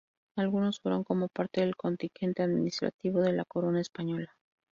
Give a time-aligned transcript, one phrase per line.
[0.35, 4.35] Algunos fueron como parte del contingente administrativo de la corona española.